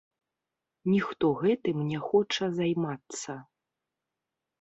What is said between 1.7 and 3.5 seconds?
не хоча займацца.